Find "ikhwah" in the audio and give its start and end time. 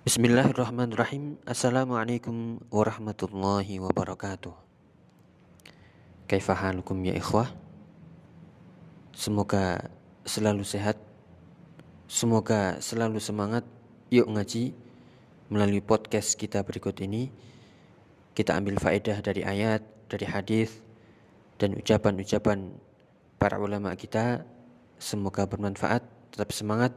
7.20-7.52